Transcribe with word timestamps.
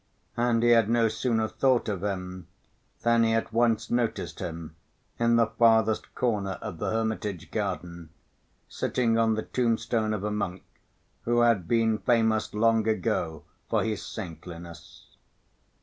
And 0.35 0.63
he 0.63 0.69
had 0.69 0.89
no 0.89 1.07
sooner 1.09 1.47
thought 1.47 1.87
of 1.87 2.03
him 2.03 2.47
than 3.03 3.21
he 3.21 3.33
at 3.33 3.53
once 3.53 3.91
noticed 3.91 4.39
him 4.39 4.75
in 5.19 5.35
the 5.35 5.45
farthest 5.45 6.15
corner 6.15 6.53
of 6.59 6.79
the 6.79 6.89
hermitage 6.89 7.51
garden, 7.51 8.09
sitting 8.67 9.19
on 9.19 9.35
the 9.35 9.43
tombstone 9.43 10.11
of 10.11 10.23
a 10.23 10.31
monk 10.31 10.63
who 11.23 11.41
had 11.41 11.67
been 11.67 11.99
famous 11.99 12.51
long 12.55 12.87
ago 12.87 13.43
for 13.69 13.83
his 13.83 14.03
saintliness. 14.03 15.05